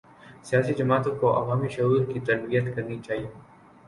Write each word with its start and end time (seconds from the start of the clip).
سیاسی 0.43 0.73
جماعتوں 0.73 1.15
کو 1.15 1.33
عوامی 1.37 1.69
شعور 1.69 2.13
کی 2.13 2.19
تربیت 2.19 2.75
کرنی 2.75 2.99
چاہیے۔ 3.07 3.27